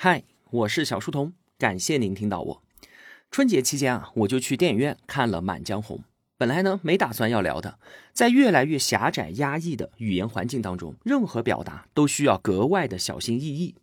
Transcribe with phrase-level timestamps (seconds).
[0.00, 2.62] 嗨，我是小书童，感谢您听到我。
[3.32, 5.98] 春节期间啊，我就去电影院看了《满江红》。
[6.36, 7.80] 本来呢，没打算要聊的，
[8.12, 13.74] 在越来越狭窄、压抑的语言环境当中，任何表达都需要格外的小心翼翼。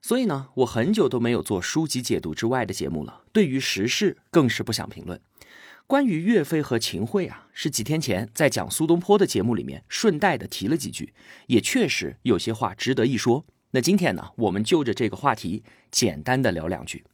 [0.00, 3.22] 所以呢，我很久都没有做书籍解读之外的节目了。
[3.32, 5.20] 对于时事，更是不想评论。
[5.86, 11.14] 关于岳飞和秦桧啊，是几天前在讲苏东坡的节目里面顺带的提了几句，
[11.46, 13.46] 也确实有些话值得一说。
[13.74, 17.04] 那今天呢，我们就着这个话题简单的聊两句。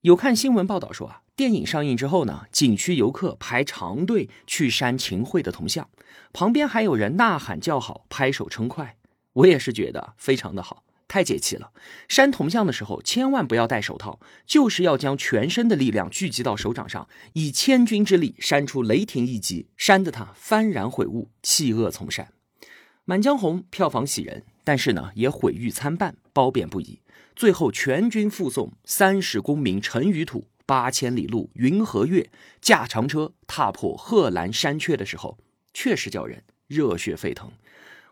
[0.00, 5.88] 有看新闻报道说啊，电影上映之后呢，景区游客排长队去删秦桧的铜像，
[6.32, 8.96] 旁边还有人呐喊叫好、拍手称快。
[9.34, 11.70] 我也是觉得非常的好，太解气了。
[12.08, 22.32] 删铜像的时候千万不要戴手套，就是要将全身的力量聚集到手掌上，以千钧之力删出雷霆一击，删得他幡然悔悟，弃恶从善。
[23.04, 24.42] 《满江红》票房喜人。
[24.68, 27.00] 但是呢，也毁誉参半，褒贬不一。
[27.34, 35.38] 最后全军覆宋，三十功名尘与土，八千里路云和月，驾长车踏破贺兰山阙的时候，
[35.72, 37.50] 确实叫人热血沸腾。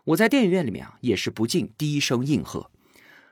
[0.05, 2.71] 我在电影院里面啊，也是不禁低声应和。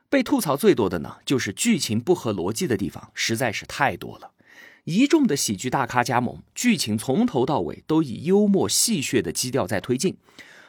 [0.08, 4.34] 被吐槽最多的呢，就是剧情不合逻辑的地方实在是太多了。
[4.84, 10.16] 一众的喜剧大咖加盟，剧情从头到尾都以幽默戏谑的基调在推进。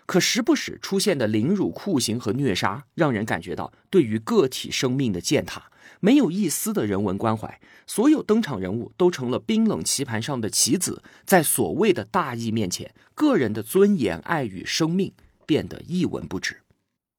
[0.06, 7.60] 可时不时出现的凌辱、酷刑和虐杀，让人感觉到对于个体生命的践踏，没有一丝的人文关怀。
[7.88, 15.12] 所有登场人物都成了冰冷棋盘上的棋子，在所谓的大义面前，个人的尊严、爱与生命
[15.44, 16.62] 变得一文不值。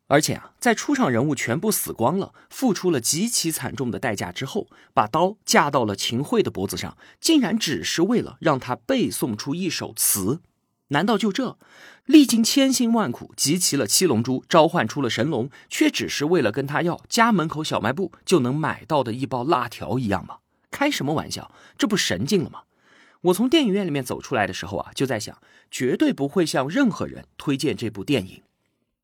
[0.10, 10.40] 而且啊，在出场人物全部死光了，付出了极其惨重的代价之后，把刀架到了秦桧的脖子上，竟然只是为了让他背诵出一首词。
[10.90, 11.58] 难道就这，
[12.06, 20.38] 历经千辛万苦集齐了七龙珠，召唤出了神龙，却只是为了跟他要家门口小卖部就能买到的一包辣条一样吗？
[20.72, 22.64] 开什么玩笑，这不神经了吗？
[23.22, 28.44] 我从电影院里面走出来的时候啊，就在想，绝对不会向任何人推荐这部电影。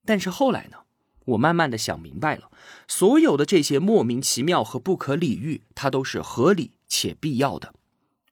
[0.05, 0.77] 但是后来呢，
[1.25, 2.49] 我慢慢的想明白了，
[2.87, 7.73] 所有的这些莫名其妙和不可理喻，它都是合理且必要的。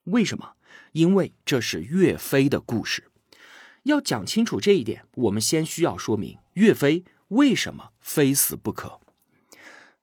[0.06, 0.54] 为什么？
[0.94, 3.11] 因为这是岳飞的故事。
[3.84, 9.00] 要讲清楚这一点，我们先需要说明岳飞为什么非死不可。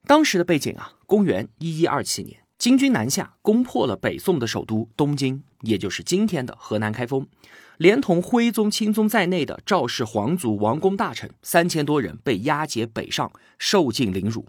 [0.05, 7.27] 当时的背景啊，公元一一二七年，金军南下，攻破了北宋的首都东京，也就是今天的河南开封，
[7.77, 14.47] 连同徽宗、钦宗在内的赵氏皇族、王公大臣三千多人被押解北上，受尽凌辱。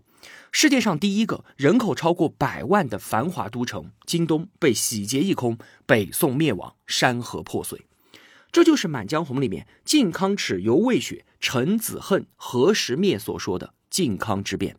[0.52, 7.86] 世界上第一个人口超过百万的繁华都城京东被洗劫一空，北宋灭亡，山河破碎。
[8.52, 14.76] 这就是《满江红》里面“靖康耻犹未雪，臣子恨何时灭”所说的靖康之变。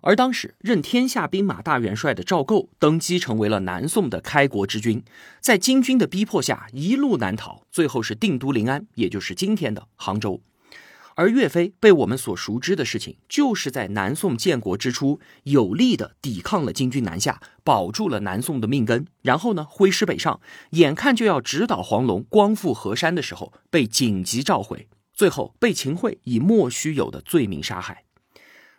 [0.00, 5.02] 而当时任天下兵马大元帅的赵构登基，成为了南宋的开国之君，
[5.40, 10.40] 在金军的逼迫下一路南逃，最后是定都临安，也就是今天的杭州。
[11.18, 19.04] 而岳飞被我们所熟知的事情，就是在南宋建国之初，有力的抵抗了金军南下，保住了南宋的命根。
[19.22, 20.40] 然后呢，挥师北上，
[20.70, 28.04] 眼看就要直捣黄龙、光复河山的时候，被紧急召回，最后被秦桧以莫须有的罪名杀害。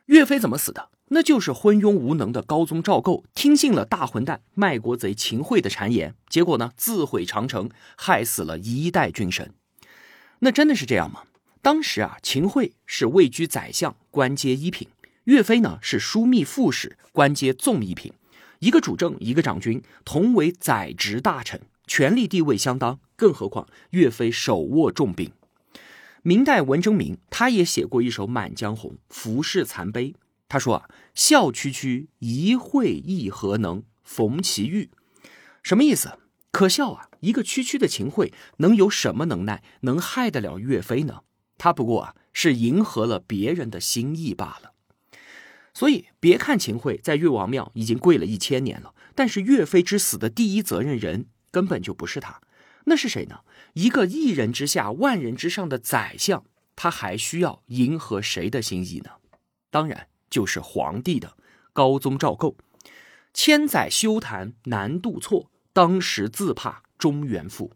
[0.05, 0.88] 岳飞怎么死的？
[1.09, 9.53] 那就是昏庸无能的高宗赵构听信了大混蛋卖国贼秦桧的谗言，结果呢，自毁长城，害死了一代军神。
[10.39, 11.23] 那真的是这样吗？
[11.62, 14.88] 当时啊，秦桧是位居宰相，官阶一品；
[15.25, 18.14] 岳飞呢是枢密副使，官阶纵一品。
[18.59, 23.00] 一个主政，一个掌军，同为宰执大臣，权力地位相当。
[23.16, 25.31] 更何况岳飞手握重兵。
[26.22, 30.12] 明代文征明他也写过一首《满江红·浮世残碑》，
[30.47, 34.90] 他说啊：“笑区区一会亦何能逢其玉？”
[35.62, 36.18] 什么意思？
[36.52, 37.09] 可笑啊！
[37.20, 41.22] 一个区区的秦桧能有什么能耐，能害得了岳飞呢？
[41.59, 44.74] 他不过啊，是迎合了别人的心意罢了。
[45.75, 52.41] 所以，别看秦桧在岳王庙已经跪了一千年了，但是岳飞之死的第一责任人根本就不是他，
[52.85, 53.41] 那是谁呢？
[53.73, 56.44] 一个一人之下、万人之上的宰相，
[56.76, 59.12] 他还需要迎合谁的心意呢？
[59.70, 61.38] 当然就是皇帝的。
[61.72, 62.58] 高宗赵构，
[63.34, 67.70] 千载休谈南渡错，当时自怕中原覆。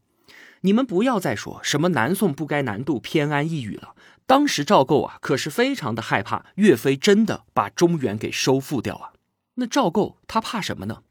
[0.65, 3.95] 你们不要再说什么南宋不该南渡偏安一隅了。
[4.25, 9.11] 当时赵构啊，可是非常的害怕岳飞真的把中原给收复掉啊。
[9.55, 11.03] 那赵构他怕什么呢？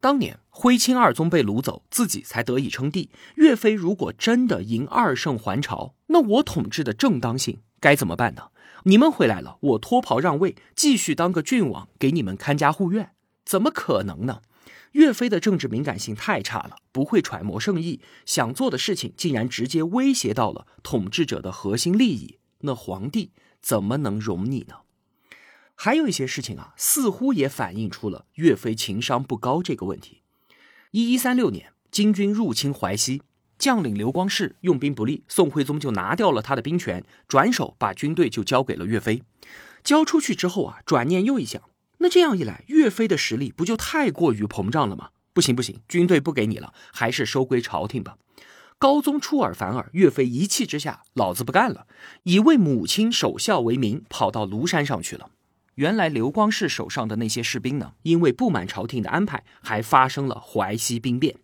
[0.00, 3.10] 当年徽钦二宗被掳走，自己才得以称帝。
[3.36, 8.48] 岳飞如果真的迎二圣还朝，那我统治的正当性该怎么办呢？
[8.82, 13.12] 你们回来了，我脱袍让位，继续当个郡王，给你们看家护院，
[13.44, 14.42] 怎么可能呢？
[14.92, 23.30] 岳飞的政治敏感性太差了，不会揣摩圣意，想做的事情竟然直接威胁到了统治者的核心利益，那皇帝
[23.60, 24.76] 怎么能容你呢？
[25.74, 30.22] 还有一些事情啊，似乎也反映出了岳飞情商不高这个问题。
[30.92, 33.20] 一一三六年，金军入侵淮西，
[33.58, 39.22] 将领刘光世用兵不利，宋徽宗就拿掉了他的兵权，转手把军队就交给了岳飞。
[39.84, 41.62] 交出去之后啊，转念又一想。
[41.98, 45.10] 那这样一来，岳飞的实力不就太过于膨胀了吗？
[45.32, 48.16] 不行不行，军队不给你了，还是收归朝廷吧。
[48.78, 51.86] 高宗出尔反尔，岳飞一气之下，老子不干了，
[52.24, 55.30] 以为母亲守孝为名，跑到庐山上去了。
[55.76, 61.36] 原来刘光世手上的那些士兵呢，因为不满朝廷的安排，还发生了淮西兵变。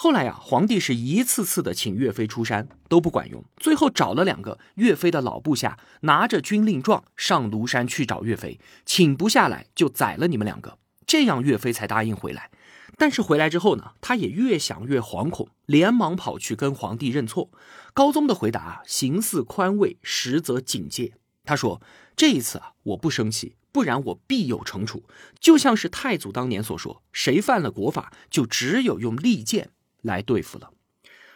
[0.00, 12.52] 后来呀，皇帝是一次次的请岳飞出山都不管用，最后找了两个岳飞的老部下，拿着军令状上庐山去找岳飞，请不下来就宰了你们两个，这样岳飞才答应回来。
[12.96, 17.50] 但是回来之后呢，他也越想越惶恐，连忙跑去跟皇帝认错。
[17.92, 21.14] 高宗的回答啊形似宽慰，实则警戒。
[21.44, 21.82] 他说
[22.14, 25.02] ：“这一次啊，我不生气，不然我必有惩处。
[25.40, 29.70] 就像是太祖当年所说，谁犯了国法，就只有用利剑。”
[30.02, 30.72] 来对付了，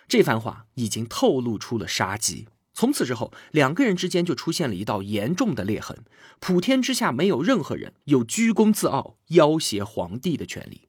[0.09, 2.47] 这番话已经透露出了杀机。
[2.75, 6.05] 从此之后，两个人之间就出现了一道严重的裂痕。
[6.41, 10.89] 普天之下没有任何人有居功自傲、要挟皇帝的权利。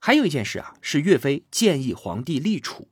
[0.00, 2.88] 还有一件事啊，是岳飞建议皇帝立储。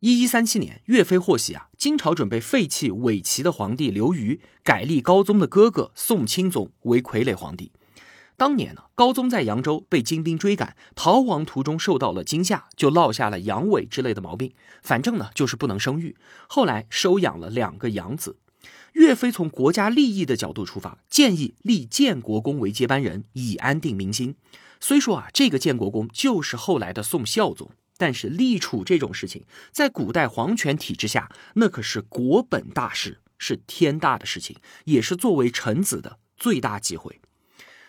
[0.00, 7.72] 一一三七年，岳飞获悉啊，金朝准备废弃伪齐的皇帝刘虞，改立高宗的哥哥宋钦宗为傀儡皇帝。
[8.38, 14.54] 当年呢，高宗在扬州被金兵追赶，逃亡途中受到了惊吓，就落下了阳痿之类的毛病。
[14.80, 16.16] 反正呢，就是不能生育。
[16.46, 18.36] 后来收养了两个养子。
[18.92, 24.36] 岳飞从国家利益的角度出发，建议立建国公为接班人，以安定民心。
[24.78, 29.42] 虽说啊，这个建国公就是后来的宋孝宗，但是立储这种事情，
[29.72, 37.20] 在古代皇权体制下，那可是国本大事，是天大的事情，也是作为臣子的最大机会。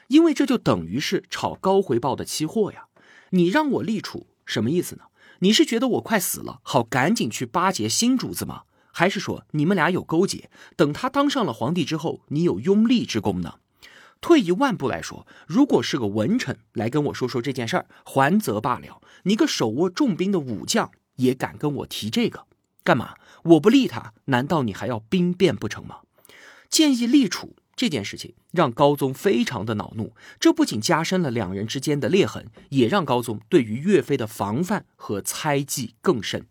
[0.09, 2.87] 因为这就等于是炒高回报的期货呀！
[3.29, 5.03] 你让我立储什么意思呢？
[5.39, 8.63] 你是觉得我快死了，好赶紧去巴结新主子吗？
[8.91, 10.49] 还是说你们俩有勾结？
[10.75, 13.59] 等他当上了皇帝之后，你有拥立之功呢？
[14.19, 19.01] 退一万步来说，如果是个文臣来跟我说说这件事儿，还则罢了。
[19.23, 22.47] 你个手握重兵的武将也敢跟我提这个，
[22.83, 23.13] 干嘛？
[23.43, 25.99] 我不立他，难道你还要兵变不成吗？
[26.67, 27.55] 建议立储。
[27.79, 36.45] 这件事情让高宗非常的恼怒，这不仅加深了两人之间的裂痕，也让高宗对于岳飞的防范和猜忌更深。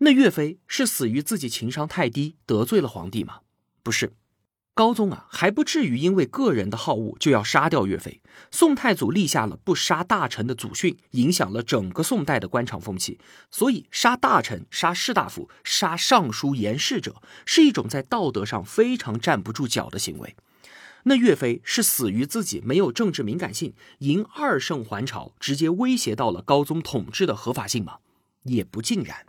[0.00, 3.38] 那岳飞是死于自己情商太低，得罪了皇帝吗？
[3.82, 4.12] 不是。
[4.76, 8.20] 高宗啊，还不至于因为个人的好恶就要杀掉岳飞。
[8.50, 13.18] 宋太祖立下了不杀大臣的祖训，影响了整个宋代的官场风气。
[13.50, 20.36] 所以，杀大臣、杀士大夫、杀尚书言事者，是一种在道德上非常站不住脚的行为。
[21.04, 27.96] 那岳飞是死于自己没有政治敏感性，迎二圣还朝，直接威胁到了高宗统治的合法性吗？
[28.42, 29.24] 也不尽然。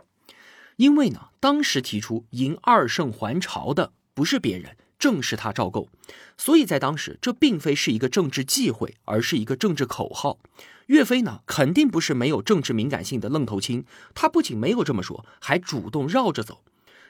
[0.76, 4.76] 因为呢，当时提出迎二圣还朝的不是别人。
[4.98, 5.88] 正是他赵构，
[6.36, 10.38] 所以在当时，这并非是一个政治忌讳，而是一个政治口号。
[10.86, 13.84] 岳飞呢，肯定不是没有政治敏感性的愣头青，
[14.14, 16.62] 他不仅没有这么说，还主动绕着走。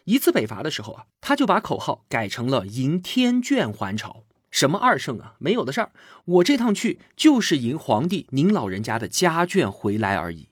[0.04, 5.92] 一次北伐的时候啊，他就把口号改成了“迎天眷还朝”，什么二圣啊，没有的事儿。
[6.24, 10.48] 我这趟去就是迎皇帝您老人家的家眷回来而已。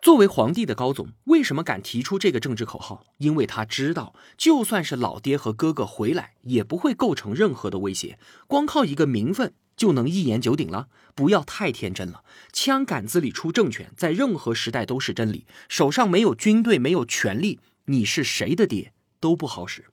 [0.00, 3.04] 作为皇帝的高总，为什么敢提出这个政治口号？
[3.18, 8.18] 因为他知道，就算是老爹和哥哥回来，也不会构成任何的威胁。
[8.46, 10.88] 光靠一个名分就能一言九鼎了？
[11.16, 12.22] 不要太天真了。
[12.52, 15.46] 枪杆子里出政权，在任何时代都是真理。
[15.68, 19.86] 手上没有军队，没有权力，你是谁的爹都不好使。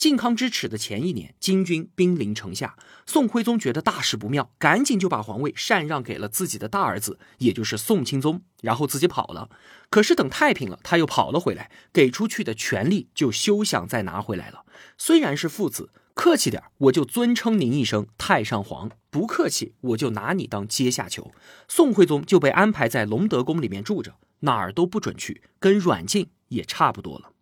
[0.00, 9.50] 靖康之耻的前一年，金军兵临城下，宋徽宗觉得大事不妙，赶紧就把皇位禅让给了自己的大儿子，也就是宋钦宗，然后自己跑了。
[9.90, 14.64] 可是等太平了，他又跑了回来，给出去的权力就休想再拿回来了。
[14.96, 21.30] 虽然是父子，客气点我就尊称您一声太上皇；不客气，我就拿你当阶下囚。
[21.68, 27.32] 宋徽宗就被安排在隆德宫里面住着，哪儿都不准去，跟软禁也差不多了。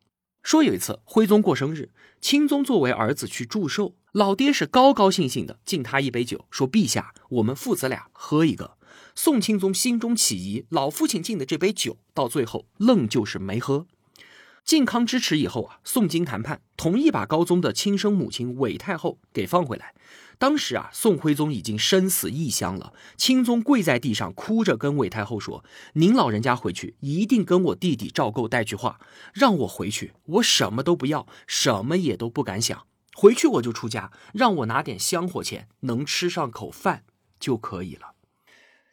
[0.48, 1.90] 说有一次徽宗过生日，
[2.22, 8.78] 钦宗作为儿子去祝寿，老爹是高高兴兴的敬他一杯酒，说：“陛下，我们父子俩喝一个。”
[9.14, 13.86] 宋钦宗心中起疑，老父亲敬的这杯酒，到最后愣就是没喝。
[14.64, 19.92] 靖康之耻以后啊，宋金谈判同意把高宗的亲生母亲韦太后给放回来。
[20.38, 25.64] 当时啊，宋徽宗已经生死异乡了，钦宗跪在地上哭着跟韦太后说
[25.94, 29.00] ：“您老人家回去一定跟我弟弟赵构带句话，
[29.34, 37.02] 让我回去，我什么都不要，什么也都不敢想，回去我就出家，让我拿点香火钱，能吃上口饭
[37.40, 38.12] 就可以了。”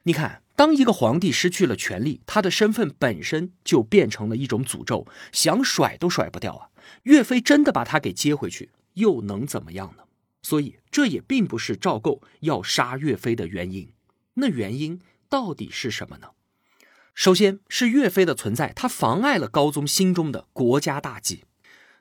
[0.03, 0.41] 你看。
[0.57, 6.69] 当一个皇帝失去了权力，他的身份本身就变成了一种诅咒，想甩都甩不掉啊！
[7.03, 10.04] 岳飞真的把他给接回去，又能怎么样呢？
[10.45, 13.91] 所以这也并不是赵构要杀岳飞的原因。
[14.35, 16.27] 那原因到底是什么呢？
[17.15, 21.45] 首先是岳飞的存在，他妨碍了高宗心中的国家大计。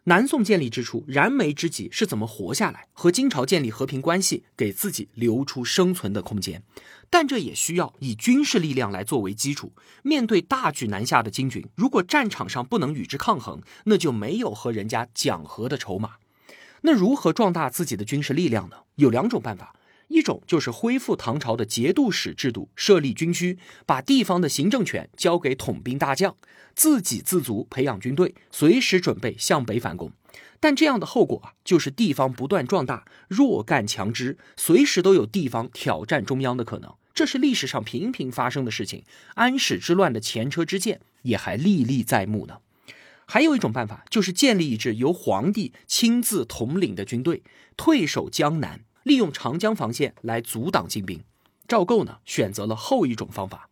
[0.06, 6.62] 南宋建立之初，燃眉之急是怎么活下来，和金朝建立和平关系，给自己留出生存的空间。
[7.08, 9.72] 但这也需要以军事力量来作为基础。
[10.02, 16.16] 面对大举南下的金军，如果战场上不能与之抗衡，那就没有和人家讲和的筹码。
[16.86, 18.76] 那如何壮大自己的军事力量呢？
[18.96, 19.74] 有两种办法。
[20.08, 26.36] 一种就是恢复唐朝的节度使制度，设立军区，把地方的行政权交给统兵大将，
[26.74, 30.12] 自给自足，培养军队，随时准备向北反攻。
[30.60, 36.92] 但这样的后果啊，就是地方不断壮大，弱干强支，随时都有地方挑战中央的可能。
[37.14, 39.04] 这是历史上频频发生的事情，
[39.36, 42.58] 安史之乱的前车之鉴也还历历在目呢。
[43.26, 47.42] 还有一种办法，就是建立一支由皇帝亲自统领的军队，
[47.76, 48.84] 退守江南。
[49.04, 51.22] 利用长江防线来阻挡金兵，
[51.68, 53.68] 赵构呢选择了后一种方法，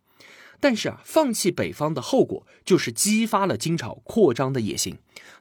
[0.62, 4.96] 但是啊，放弃北方的后果就是激发了金朝扩张的野心，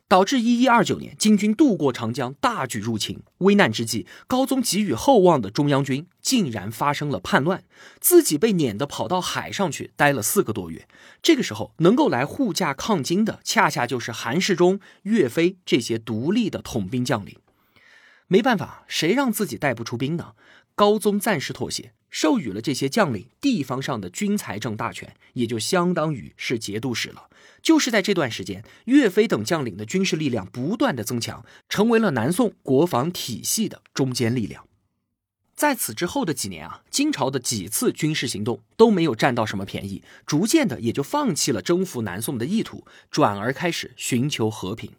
[0.08, 3.20] 导致一一二九年金军渡过长江，大举入侵。
[3.38, 7.64] 危难之际，高宗给予厚望的中央军竟然发生了叛乱，
[8.00, 10.88] 自己被撵得跑到海上去待了四个多月。
[11.22, 17.38] 这个时候，能够来护驾抗金的，恰恰就是韩世忠、岳飞这些独立的统兵将领。
[18.28, 20.32] 没办法，谁让自己带不出兵呢？
[20.76, 27.30] 高宗暂时妥协，授予了这些将领地方上的军财政大权，也就相当于是节度使了。
[27.62, 34.66] 就是在这段时间，岳飞等将领的军事力量不断的增强，成为了南宋国防体系的中坚力量。
[35.54, 44.92] 在此之后的几年啊，金朝的几次军事行动都没有占到什么便宜，逐渐的也就放弃了征服南宋的意图，转而开始寻求和平。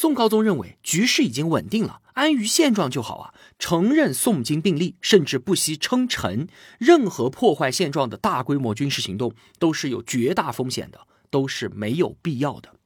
[0.00, 3.34] 宋高宗认为局势已经稳定了，安于现状就好啊！
[3.58, 6.46] 承认宋金并立，甚至不惜称臣。
[6.78, 12.76] 任何破坏现状的大规模军事行动都是有绝大风险的，都是没有必要的。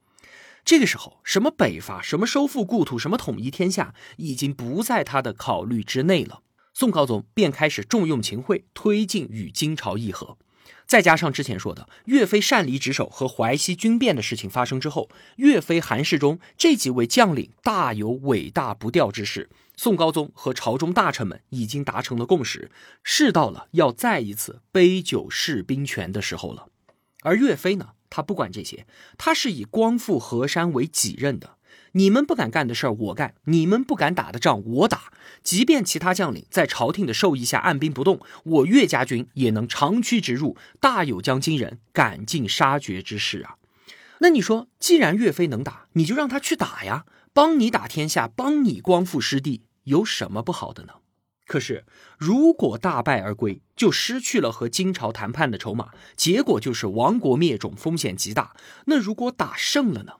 [0.65, 6.41] 这个时候，什么北伐，什么收复故土，什么统一天下，已经不在他的考虑之内了。
[6.73, 10.39] 宋高宗便开始重用秦桧，推进与金朝议和。
[10.87, 19.49] 再加上之前说的岳飞擅离职守和淮西军变的事情发生之后，岳飞、韩世忠这几位将领大有尾大不掉之势。
[19.75, 22.71] 宋高宗和朝中大臣们已经达成了共识，
[23.03, 26.67] 是到了要再一次杯酒释兵权的时候了。
[27.23, 28.87] 而岳飞呢，他不管这些，
[29.17, 31.57] 他是以光复河山为己任的。
[31.93, 35.13] 你们不敢干的事儿我干，你们不敢打的仗我打。
[35.43, 43.57] 即便其他将领在朝廷的授意下按兵不动，我岳家军也能长驱直入，大有将金人赶尽杀绝之势啊！
[44.19, 50.95] 那你说，既然岳飞能打，你就让他去打呀，帮你打天下，帮你光复失地，有什么不好的呢？
[51.45, 51.85] 可是，
[52.17, 58.55] 如果大败而归，就失去了和金朝谈判的筹码，结果就是亡国灭种，风险极大。
[58.87, 60.13] 那如果打胜了呢？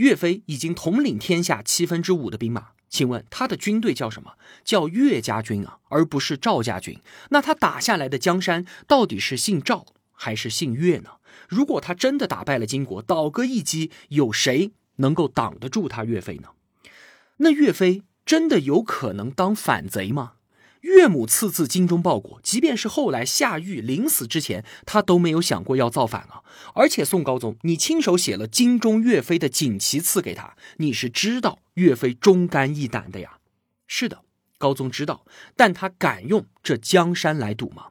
[0.00, 4.32] 岳飞已经统领天下七分之五的兵马，请问他的军队叫什么？
[4.64, 6.98] 叫岳家军啊，而不是赵家军。
[7.28, 11.10] 那他打下来的江山到底是姓赵还是姓岳呢？
[11.50, 16.48] 如果他真的打败了金国，倒戈一击，有谁能够挡得住他岳飞呢？
[17.36, 20.32] 那岳飞真的有可能当反贼吗？
[20.80, 26.42] 岳母次次精忠报国，即便是后来夏玉临死之前，他都没有想过要造反啊！
[26.74, 33.38] 而且宋高宗，你亲手写了精忠岳飞的锦旗赐给他，你是知道岳飞忠肝义胆的呀？
[33.86, 34.22] 是的，
[34.58, 35.24] 高宗知道，
[35.56, 37.88] 但他敢用这江山来赌吗？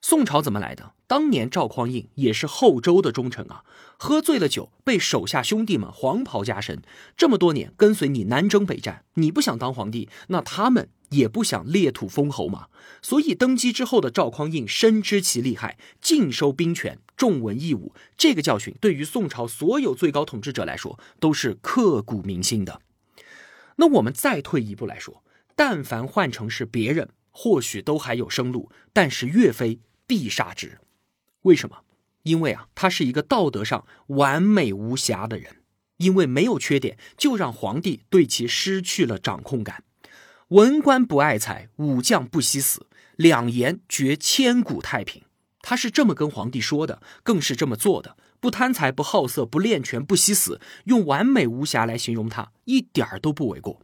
[0.00, 0.92] 宋朝怎么来的？
[1.08, 3.64] 当年赵匡胤也是后周的忠臣啊，
[3.96, 6.80] 喝醉了酒，被手下兄弟们黄袍加身，
[7.16, 10.90] 这么多年跟随你南征北战，你不想当皇帝，那他们。
[11.10, 12.66] 也不想裂土封侯嘛，
[13.00, 17.94] 所以登基之后的赵匡胤深知其厉害，尽收兵权，重文抑武。
[18.18, 22.82] 这个教训对于宋朝所有最高统治者来说都是刻骨铭心的。
[23.76, 25.22] 那我们再退一步来说，
[25.56, 30.78] 但凡换成是别人，或许都还有生路，但是岳飞必杀之。
[31.42, 31.78] 为什么？
[32.22, 35.56] 因为啊，他是一个道德上完美无瑕的人。
[35.98, 39.82] 因为没有缺点，就让皇帝对其失去了掌控感。
[40.50, 45.24] 文官不爱财，武将不惜死，两言绝千古太平。
[45.60, 48.16] 他是这么跟皇帝说的，更是这么做的。
[48.38, 53.82] 不贪财，不好色，不恋权，不惜死，用完美无瑕来形容他，一点儿都不为过。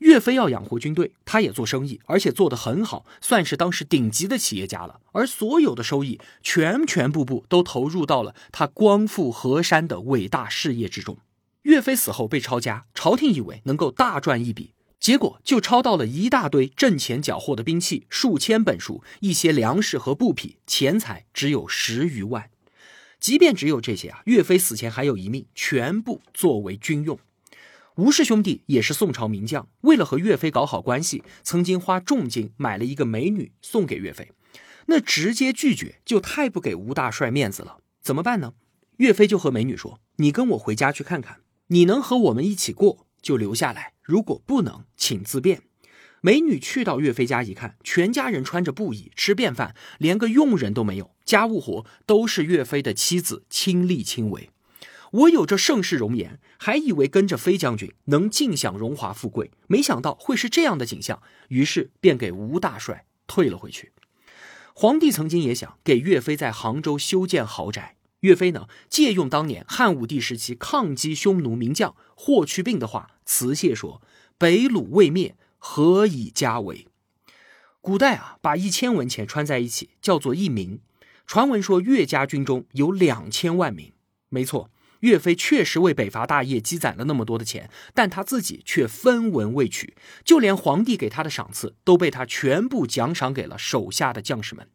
[0.00, 5.00] 岳飞要养活军队，他也做生意，而且做得很好，算是当时顶级的企业家了。
[5.12, 11.18] 而所有的收益，全全部部都投入到了他光复河山的伟大事业之中。
[11.62, 22.48] 岳飞死后被抄家，朝廷以为能够大赚一笔，结果就抄到了一大堆挣钱缴获的兵器，数千本书，一些粮食和布匹，钱财只有十余万。
[23.20, 27.18] 即便只有这些啊，岳飞死前还有一命，全部作为军用。
[28.00, 34.32] 吴氏兄弟也是宋朝名将，为了和岳飞搞好关系，曾经花重金买了一个美女送给岳飞。
[34.86, 38.54] 那直接拒绝就太不给吴大帅面子了，怎么办呢？
[38.96, 45.60] 岳飞就和美女说：“你跟我回家去看看，你能和我们一起过就留下来，如果不能，请自便。”
[46.22, 54.48] 美女去到岳飞家一看，全家人穿着布衣，吃便饭，连个佣人都没有，家务活都是岳飞的妻子亲力亲为。
[55.10, 63.92] 我有这盛世容颜，还以为跟着飞将军能尽享荣华富贵，没想到会是这样的景象，于是便给吴大帅退了回去。
[64.72, 74.00] 皇帝曾经也想给岳飞在杭州修建豪宅，岳飞呢借用当年汉武帝时期抗击匈奴名将霍去病的话辞谢说
[74.38, 76.86] ：“北虏未灭，何以家为？”
[77.82, 80.80] 古代啊，把一千文钱穿在一起叫做一名。
[81.26, 83.92] 传闻说岳家军中有两千万名，
[84.28, 84.70] 没错。
[85.00, 94.68] 岳飞确实为北伐大业积攒了那么多的钱，但他自己却分文未取，就连皇帝给他的赏赐都被他全部奖赏给了手下的将士们。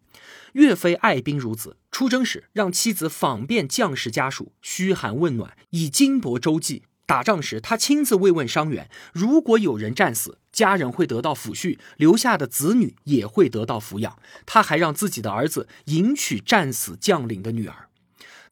[0.53, 8.89] 岳飞爱兵如子，出征时让妻子访遍将士家属，嘘寒问暖，以金帛周济；打仗时，他亲自慰问伤员。
[9.13, 14.17] 如果有人战死，家人会得到抚恤，留下的子女也会得到抚养。
[14.45, 17.89] 他还让自己的儿子迎娶战死将领的女儿。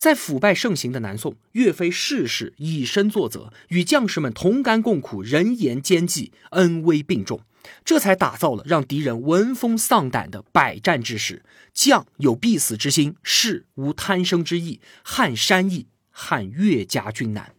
[0.03, 7.39] 在腐败盛行的南宋，岳飞事事以身作则，与将士们同甘共苦，人言兼济，恩威并重，
[7.85, 11.45] 这才打造了让敌人闻风丧胆的百战之势。
[11.73, 14.81] 将有必死之心，士无贪生之意。
[15.05, 17.53] 撼山易，撼岳家军难。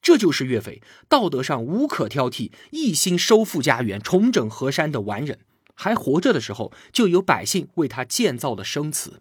[0.00, 5.40] 这就是岳飞道德上无可挑剔，一心收复家园、重整河山的完人。
[5.74, 9.20] 还活着的时候，就有百姓为他建造了生祠。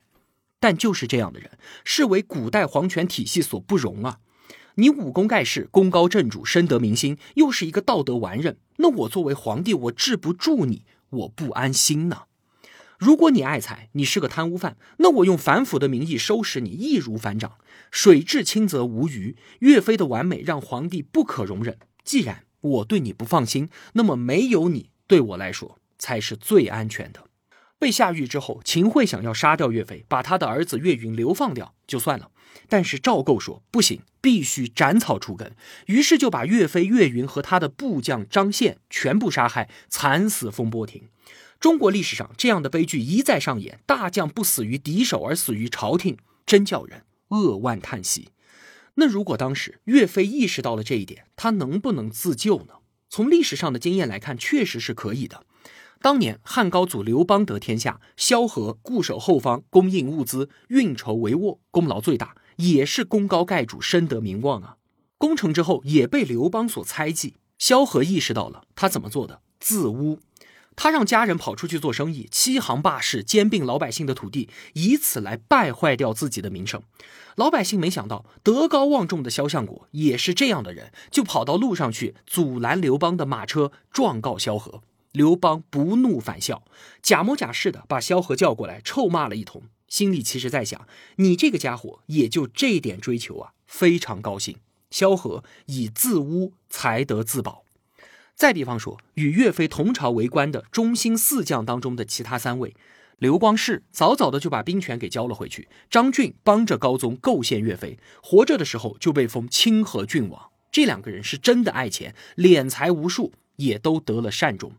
[0.60, 1.52] 但就是这样的人，
[1.84, 4.20] 是为古代皇权体系所不容啊！
[4.76, 12.24] 你武功盖世，功高震主，深得民心，又是一个道德完人，那我作为皇帝，我治不住你，我不安心呢。
[12.98, 17.54] 如果你爱财，你是个贪污犯，那我用反腐的名义收拾你，易如反掌。
[17.92, 19.38] 水至清则无鱼。
[19.60, 21.78] 岳飞的完美让皇帝不可容忍。
[22.04, 27.29] 既然我对你不放心，那么没有你，对我来说才是最安全的。
[27.80, 32.30] 被下狱之后，秦桧想要杀掉岳飞，把他的儿子岳云流放掉就算了。
[32.68, 41.08] 但是赵构说不行，必须斩草除根，于是就把岳飞、岳云和他的部将张宪全部杀害，惨死风波亭。
[41.60, 48.30] 中国历史上这样的悲剧一再上演，大将不死于敌手而死于朝廷，真叫人扼腕叹息。
[48.96, 52.76] 那如果当时岳飞意识到了这一点，他能不能自救呢？
[53.10, 55.46] 从历史上的经验来看，确实是可以的。
[56.02, 64.78] 当年汉高祖刘邦得天下，萧何固守后方，供应物资，运筹帷幄，功劳最大，也是功高盖主，深得名望啊。
[65.18, 67.36] 攻城之后，也被刘邦所猜忌。
[67.58, 69.42] 萧何意识到了，他怎么做的？
[69.60, 70.20] 自污，
[70.78, 76.82] 他让家人跑出去做生意，欺行霸市，兼并老百姓的土地，以此来败坏掉自己的名声。
[77.36, 84.82] 老百姓没想到，德高望重的萧相国也是这样的人，就跑到路上去阻拦刘邦的马车，状告萧何。
[85.20, 86.64] 刘邦不怒反笑，
[87.02, 94.56] 假模假式的把萧何叫过来，臭骂了一通，心里其实在想：你这个家伙也就这点追求啊，非常高兴。
[94.90, 97.66] 萧何以自污才得自保。
[98.34, 102.74] 再比方说，与岳飞同朝为官的中兴四将当中的其他三位，
[103.18, 110.50] 刘光世早早的就把兵权给交了回去，张俊帮着高宗构陷岳飞，活着的时候就被封清河郡王。
[110.72, 114.72] 这两个人是真的爱钱，敛财无数，也都得了善终。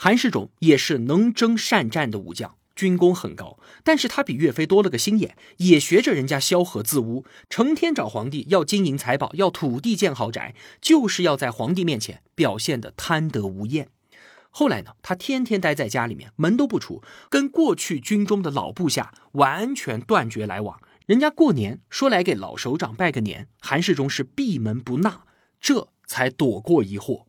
[0.00, 13.88] 韩世忠也是能征善战的武将，军功很高，但是他比岳飞多了个心眼，也学着人家萧何自污，成天找皇帝要金银财宝，要土地建豪宅，就是要在皇帝面前表现的贪得无厌。
[14.50, 20.80] 后来呢，他天天待在家里面，门都不出，跟过去军中的老部下完全断绝来往。
[21.06, 25.24] 人家过年说来给老首长拜个年，韩世忠是闭门不纳，
[25.60, 27.26] 这才躲过一祸。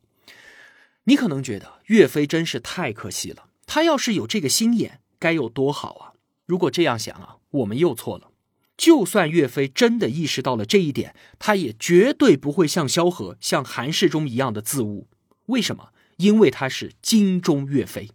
[1.04, 6.12] 你可能觉得岳飞真是太可惜了，他要是有这个心眼，该有多好啊！
[6.46, 8.30] 如果这样想啊，我们又错了。
[8.76, 15.08] 就算岳飞真的意识到了这一点，他也绝对不会像萧何、像韩世忠一样的自误。
[15.46, 15.90] 为什么？
[16.16, 18.10] 因为他是精忠岳飞，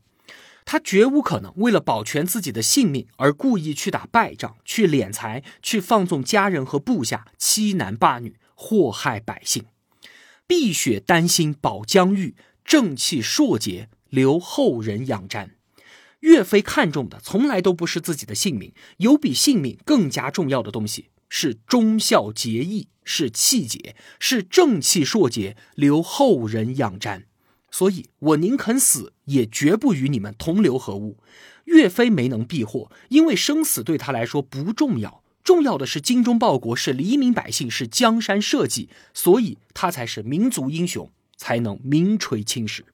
[0.63, 9.65] 他绝无可能为了保全自己的性命而故意去打败仗、去敛财、去放纵家人和部下、欺男霸女、祸害百姓。
[10.45, 12.35] 碧血丹心保疆域，
[12.65, 15.51] 正气硕节留后人仰瞻。
[16.21, 27.25] 岳飞看重的从来都不是自己的性命，有比性命更加重要的东西，是忠孝节义，是气节，是正气硕节，留后人仰瞻。
[27.69, 31.17] 所以我宁肯死，也绝不与你们同流合污。
[31.65, 42.85] 岳飞没能避祸，因为生死对他来说不重要，重要的是精忠报国，是黎民百姓，是江山社稷，所以他才是民族英雄，才能名垂青史。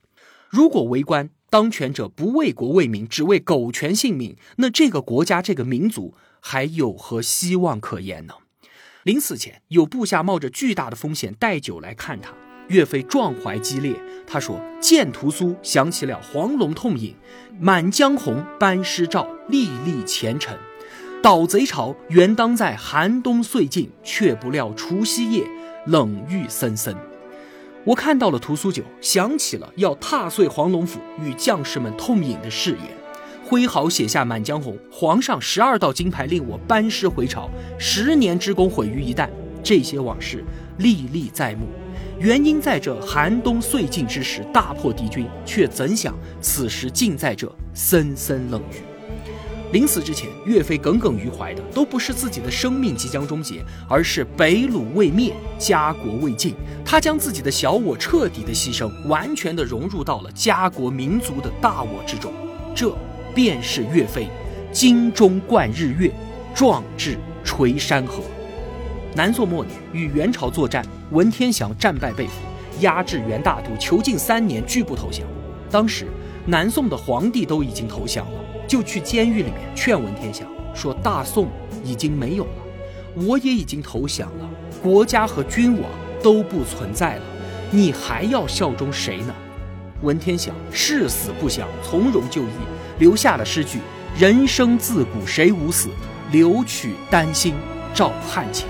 [0.50, 8.34] 如果为官，当权者不为国为民，只为苟全性命，那这个国家、这个民族还有何希望可言呢？
[9.04, 12.34] 临死前，有部下冒着巨大的风险带酒来看他。
[12.68, 13.94] 岳飞壮怀激烈，
[14.26, 17.14] 他说：“见屠苏，想起了黄龙痛饮，
[17.60, 20.58] 满江红，班师照，历历前尘。
[21.22, 25.46] 倒贼朝，原当在寒冬岁尽，却不料除夕夜，
[25.88, 26.96] 冷雨森森。”
[27.84, 32.82] 我看到了屠苏酒，想起了要踏碎黄龙府与将士们痛饮的誓言，
[33.44, 39.28] 挥毫写下《满江红》，皇上十二道金牌令我班师回朝，十年之功毁于一旦，
[39.64, 40.44] 这些往事
[40.78, 41.66] 历历在目。
[42.20, 48.91] 原因在这寒冬岁尽之时大破敌军，却怎想此时尽在这森森冷雨。
[49.72, 56.54] 临死之前，岳飞耿耿于怀的都不是自己的生命即将终结，而是北虏未灭，家国未尽。
[56.84, 62.34] 他将自己的小我彻底的牺牲，完全的融入到了家国民族的大我之中。
[62.76, 62.94] 这
[63.34, 64.28] 便是岳飞，
[64.74, 66.12] 精忠贯日月，
[66.54, 68.22] 壮志垂山河。
[69.16, 72.34] 南宋末年与元朝作战，文天祥战败被俘，
[72.82, 75.26] 押至元大都囚禁三年，拒不投降。
[75.70, 76.08] 当时
[76.46, 78.41] 南宋的皇帝都已经投降了。
[78.72, 81.50] 就去监狱里面劝文天祥说：“大宋
[81.84, 82.52] 已经没有了，
[83.28, 84.50] 我也已经投降了，
[84.82, 85.92] 国家和君王
[86.24, 87.22] 都不存在了，
[87.70, 89.36] 你还要效忠谁呢？”
[90.04, 92.48] 文天祥誓死不降，从容就义，
[92.98, 93.80] 留下了诗句
[94.18, 95.90] ：“人生自古谁无死，
[96.32, 97.54] 留取丹心
[97.94, 98.70] 照汗青。”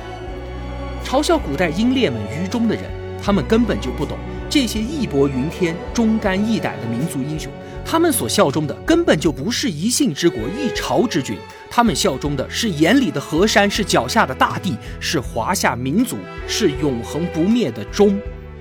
[1.06, 2.86] 嘲笑古代英烈们愚忠的人，
[3.24, 4.18] 他们根本就不懂
[4.50, 7.52] 这些义薄云天、忠肝义胆的民族英雄。
[7.86, 11.38] 他们所效忠的根本就不是一姓之国、一朝之君，
[11.70, 16.18] 他们效忠的是眼里的河山，是脚下的大地，是华夏民族，
[16.48, 18.18] 是永恒不灭的忠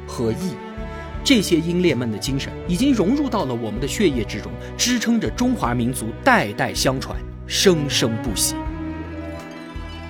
[0.07, 0.55] 和义。
[1.23, 8.55] 这些英烈们的精神已经融入到了我们的血液之中，支撑着中华民族代代相传，生生不息。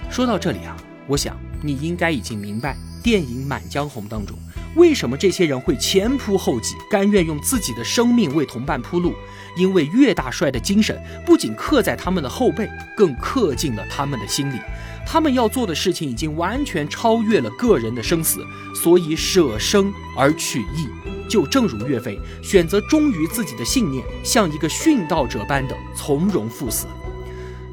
[0.08, 4.38] 说到这里啊，我想你应该已经明白电影《满江红》当中。
[4.76, 9.14] 为什么这些人会前仆后继，甘愿用自己的生命为同伴铺路？
[9.56, 14.58] 因为岳大帅的精神不仅刻在他们的后背，更刻进了他们的心里。
[15.04, 20.88] 他们要做的事情已经完全超越了个人的生死，所以舍生而取义。
[21.28, 26.86] 就正如岳飞选择忠于自己的信念，像一个殉道者般的从容赴死。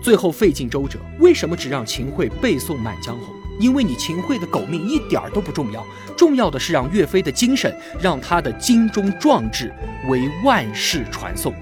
[0.02, 3.36] 最后费尽周折，为什么只让秦桧背诵《满江红》？
[3.60, 9.74] 因为你秦桧的狗命一点儿都不重要，重要的是让岳飞的精神，让他的精忠壮志
[10.10, 11.54] 为万世传颂。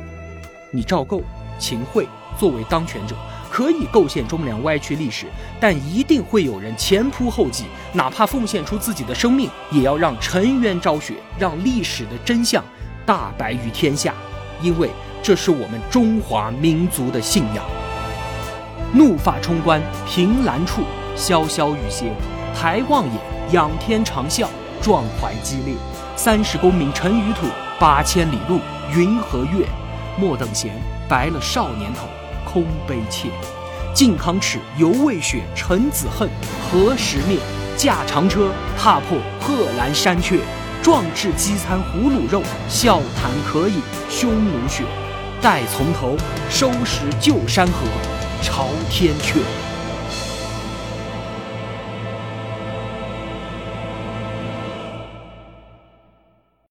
[0.72, 1.22] 你赵构、
[1.58, 3.16] 秦桧作为当权者，
[3.50, 5.26] 可以构陷忠良歪曲历史，
[5.60, 12.62] 但一定会有人前仆后继，哪怕奉献出自己的生命，也要让沉冤昭雪，让历史的真相
[13.06, 14.14] 大白于天下。
[14.62, 14.90] 因为
[15.24, 17.64] 这是我们中华民族的信仰。
[18.94, 20.84] 怒发冲冠，凭栏处。
[21.15, 22.12] 潇潇雨歇，
[22.54, 23.13] 抬望眼，
[23.51, 24.47] 仰天长啸，
[24.82, 25.73] 壮怀激烈。
[26.17, 27.47] 三十功名尘与土，
[27.80, 28.60] 八千里路
[28.93, 29.65] 云和月。
[30.17, 30.71] 莫等闲，
[31.08, 32.08] 白了少年头，
[32.45, 33.30] 空悲切。
[33.93, 36.30] 靖康耻，犹未雪；臣子恨，
[36.69, 37.38] 何时灭？
[37.78, 40.39] 驾长车，踏破贺兰山阙。
[40.82, 44.84] 壮志饥餐胡虏肉，笑谈渴饮匈奴血。
[45.41, 46.15] 待从头，
[46.49, 47.88] 收拾旧山河，
[48.41, 49.39] 朝天阙。